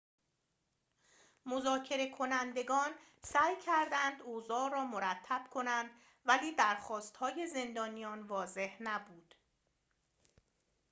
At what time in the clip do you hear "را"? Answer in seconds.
4.71-4.85